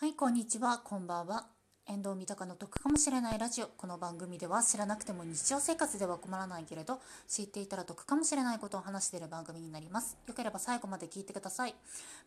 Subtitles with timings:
[0.00, 1.48] はい、こんにちは、こんばんは。
[1.88, 3.66] 遠藤三鷹の得かもしれないラジオ。
[3.66, 10.16] この番組では知らなくても日常生活では困らないけれど、知っていたら得かもしれないことを話している番組になります。
[10.28, 11.74] よければ最後まで聞いてください。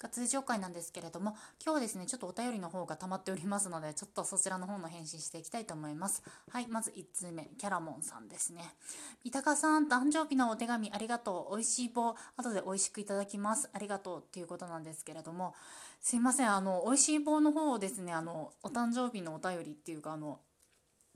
[0.00, 6.24] が通常回なんですけれども、今日はですね、ちょっとお便りの方が溜まっておりますので、ちょっとそちらの方の返信していきたいと思います。
[6.50, 8.74] はい、まず1通目、キャラモンさんですね。
[9.22, 11.56] 三鷹さん、誕生日のお手紙ありがとう。
[11.56, 13.70] 美味しい棒、後で美味しくいただきます。
[13.72, 15.54] ありがとうっていうことなんですけれども、
[16.00, 20.40] すいませんあの美味しい棒の方をですねあのお誕生日のお便りっていうかあの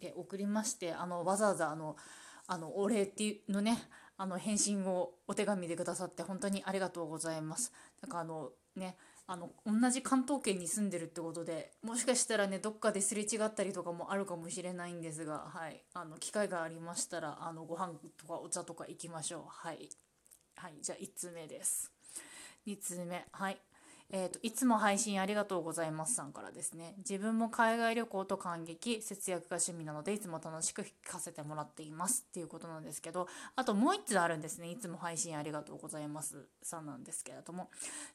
[0.01, 1.97] で送りましてあのわざわざあの
[2.47, 3.79] あのお礼っていうのね
[4.17, 7.73] あの返信をお手紙でくださって本当にありがとうございます。
[8.03, 8.97] なんかあのね
[9.27, 19.43] あの同じ関東圏に住んでるってことでもしかしたらねどっかですれ違ったりとかもあるかもしれないんですが、はい、あの機会がありましたらあのご飯とかお茶とか行きましょう。
[19.49, 19.89] はい、
[20.57, 21.91] はい、じゃあ1通目です。
[22.67, 23.59] 2通目はい
[24.11, 26.95] えーと、いつも配信ありがとうございますさんからですね。
[26.99, 34.71] 自分も海外旅行と感激節約が趣味なのでいつも楽しく聞かせてもらっていますっていうことなんですけどあともう1つあるんですね。
[34.71, 37.71] いつも配信ありがとうございますさんなんですけれども。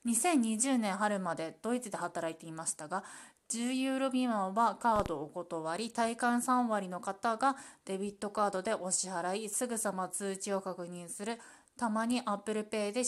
[0.06, 3.04] 2020年春までドイツで働いていましたが
[3.50, 11.40] 10ユーロ未満はカードお断り体感3割の方がデビットカードでお支払いすぐさま通知を確認する
[11.76, 13.04] たまに Apple Pay で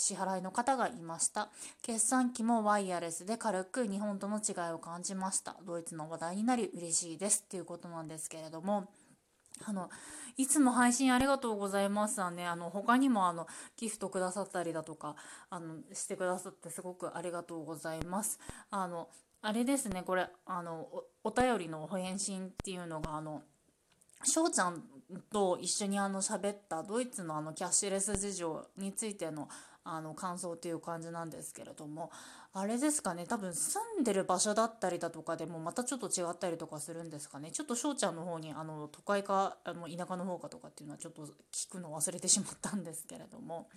[0.00, 1.50] 支払いの方がいました。
[1.82, 5.56] 決算機もワイヤレスで軽く日本との違いを感じました。
[5.66, 8.88] ドイツの話題になり嬉しいですっていうことなんですけれども。
[9.66, 9.90] あの
[10.38, 12.46] いつも配信ありがとうございますね。
[12.46, 15.16] あの他にもあのギフトくださったりだとか
[15.50, 18.38] あのしてくださってすごくありがとうございます。
[18.70, 19.08] あの
[19.42, 20.02] あれですね。
[20.02, 20.88] これあの
[21.24, 23.42] お便りの返信っていうのがあの
[24.24, 24.82] 翔ちゃん
[25.30, 29.48] と一緒にあの喋ったドイツのあのキャッシュレス事情についての
[29.84, 32.10] あの感想っていう感じなんですけれども
[32.52, 37.50] あれですかね多分住んでる場所だったりだとかでもまたちょっと違ったりとかするんですかね。
[37.52, 43.68] ちょっと翔ちゃんの方にあの都会かあの田舎の方かとかっていうのはちょっと聞くの忘れてしまったんですけれども。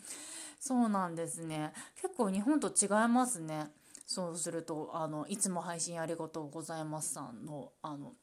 [0.60, 1.74] そうなんですね。
[2.02, 3.70] 結構日本と違いますね。
[4.06, 8.14] そうするとあのいつも配信ありがとうございますさんのあの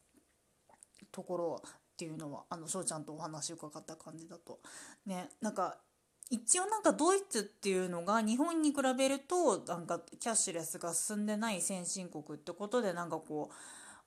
[1.13, 4.59] ところっていうのはあの翔ちゃんとお話伺った感じだと。
[5.07, 5.79] ねなんか
[6.31, 13.55] 一応なんかドイツっていうのが日本に比べるとなんかキャッシュレスが進んでない先進国ってことでなんかこう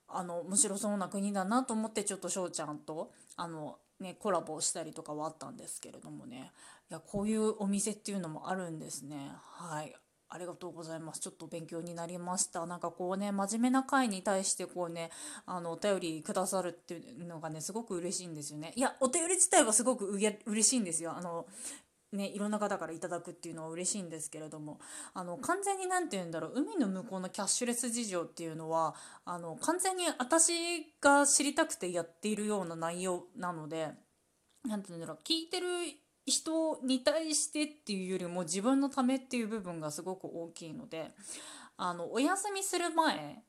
[0.08, 6.52] あの面白そうな国だなと思ってちょっと翔ちゃんとあの、ね、コラボしたりとかはあったんですけれどもね
[6.90, 9.94] いやこういうお店っていうのもあるんですねはい
[10.34, 11.20] ありがとうございます。
[11.20, 12.66] ちょっと勉強になりました。
[12.66, 15.10] なんかこうね、真面目な回に対してこうね、
[15.46, 18.72] あの、お便りくださるっていうのがね、すごく嬉しいんですよね。
[18.74, 21.14] いや、お便り自体はすごくうげ嬉しいんですよ。
[21.16, 21.46] あの、
[22.14, 24.78] ね、いろんな方からいただくっていうのは嬉しいんですけれども
[25.14, 28.94] あの完全に何て言うんだろう海の向こうのキャッシュレス事情っていうのは
[29.24, 33.88] あの完全に私が知りたくてやっているような内容なので
[34.64, 35.66] 何て言うんだろう聞いてる
[36.24, 41.10] 人に対してっていうよりも自分のためっていう部分がすごく大きいので
[41.76, 43.42] あのお休みする前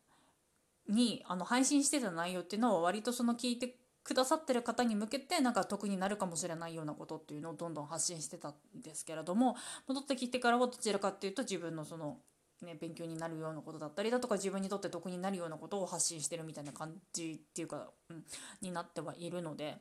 [0.89, 3.75] にあの配信してた内容っていうのは割とその聞いて
[4.05, 9.57] くださってる方に向けてなんか得になるかもしれないようなことっていうのをどんどん発信してたんですけれども
[9.87, 12.19] 戻ってきてからはどちらかっていうと自分のその
[12.61, 18.23] ね、勉強になるようなことだったりだとか自分にとって得になるようなことを発信してるみたいな感じっていうか、うん、
[18.61, 19.77] になってはいるので。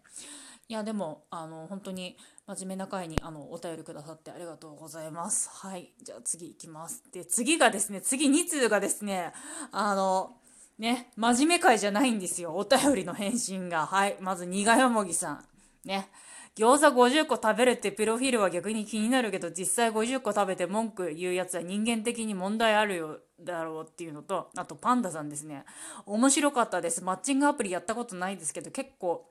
[0.67, 5.51] いやでもあの本当に真面目な回にあのお便りくださってありがとうございます。
[5.51, 5.93] はい。
[6.03, 7.03] じゃあ次いきます。
[7.13, 9.33] で次がですね次2通がですね
[9.73, 10.39] あの
[10.79, 12.55] ね、真面目会じゃないんですよ。
[12.55, 13.87] お便りの返信が。
[13.87, 14.17] はい。
[14.21, 15.45] まず、苦よもぎさん。
[15.85, 16.09] ね。
[16.57, 25.65] 餃子50個食べるってプロフィールは逆に気になるけど、実際50個食べて文句言うやつは人間的に問題あるよだろうっていうのと、あとパンダさんですね。
[26.07, 27.03] 面白かったです。
[27.03, 29.29] マッチングアプリやったことないですけど、結構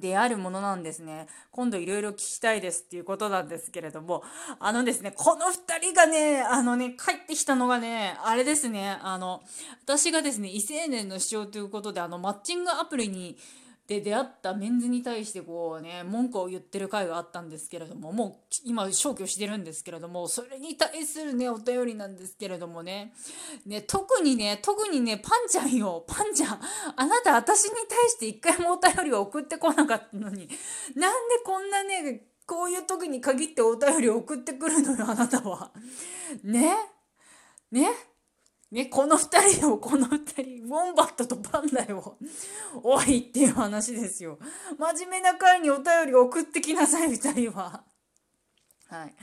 [0.00, 1.26] であるものなんですね。
[1.50, 4.22] 今度いろいろ聞きたいですっていうことなんですけれども、
[4.58, 9.42] あのですね、この2人がね、あのね、帰ってきたのがね、あれですね、あの、
[9.84, 13.36] 私がですね、異性年の主張ということで、あの、マッチングアプリに、
[13.88, 23.12] で出会ったメンズに対してこうね文句を言ってる回があったんですけれどももう今消去してるんですけれどもそれに対するねお便りなんですけれどもね
[23.66, 26.60] ね特にね特にねパンちゃんよパンちゃん
[26.96, 30.48] あなた私に対して一回もお便りを送ってこなかったのに
[30.94, 35.72] なんでこんなねこういう時に限ってお便りを送ってくるのよあなたは。
[36.44, 36.76] ね
[37.70, 37.88] ね
[38.72, 42.16] ね、この二人よ、この二人、ウォンバットとパンダよ。
[42.82, 44.38] おいっていう話ですよ。
[44.78, 47.84] 真面目な会にお便り送ってきなさい、二人は。
[48.88, 49.14] はい。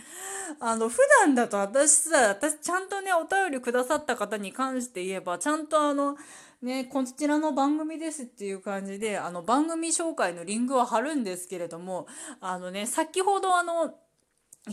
[0.60, 6.16] あの、普段だと私さ、私ちゃんとね、お便りくださった方に関して言えば、ちゃんとあの、
[6.62, 12.06] ね、こちらの番組ですっていう感じで、あの、番組紹介のリンクは貼るんですけれども、
[12.40, 13.96] あのね、先ほどあの、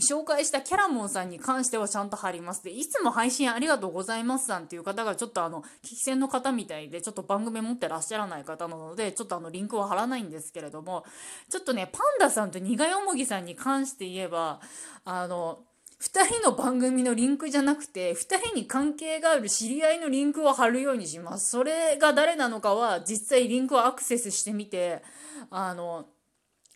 [0.01, 2.63] 紹介したキャラモンさんに関してはちゃんと貼ります。
[2.63, 11.05] で、いつも配信ありがとうございますさんっていう方がちょっとあの、聞き戦の方みたいで、ちょっと番組持ってらっしゃらない方なので、ちょっとあの、リンクは貼らないんですけれども、
[11.49, 14.59] ちょっとね、パンダさんと苦よもぎさんに関して言えば、
[15.05, 15.59] あの、
[16.01, 21.49] 2人の番組のリンクじゃなくて、2人に関係がある知り合いのリンクを貼るようにします。
[21.49, 25.01] それが誰なのかは、実際リンクをアクセスしてみて、
[25.49, 26.05] あの、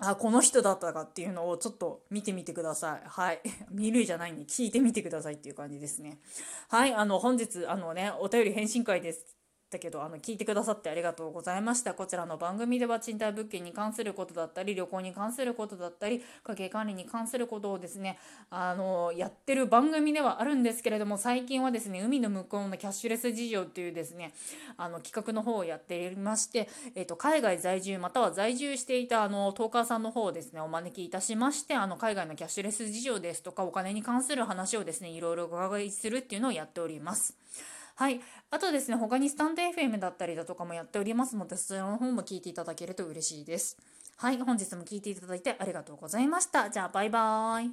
[0.03, 3.01] あ、この人だったかっていうのをちょっと見てみてください。
[3.05, 3.41] はい。
[3.69, 6.19] 見るじゃないんで聞いてみてくださいっていう感じですね。
[6.69, 6.93] はい。
[6.93, 9.40] あの、本日、あのね、お便り返信会です。
[9.71, 18.19] だけどあの聞いてくださってありがとうございましたこちらの番組では賃貸物件に関することだったり旅行に関することだったり家計管理に関することをですね
[18.49, 24.33] あのやってる番組ではあるんですけれども最近はですね海の向こうのキャッシュレス事情っていうですね
[24.75, 37.37] あの企画の方をやっていまして、えーと、海外在住または在住していたあのトーカーさんの方をですねお招きいたしましてあの海外のキャッシュレス事情ですとかお金に関する話をですねいろいろ伺いするっていうのをやっております。
[38.01, 38.19] はい。
[38.49, 43.77] あとですね、他にスタンド FM だったりだとかもやっておりますので、そちらの方も聞いていただけると嬉しいです。
[44.17, 44.39] はい。
[44.39, 46.71] 本日も聞いていただいてありがとうございました。
[46.71, 47.69] じゃあ、バイバーイ。